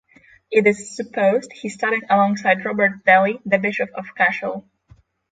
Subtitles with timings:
[0.49, 4.67] It is supposed he studied alongside Robert Daly the Bishop of Cashel.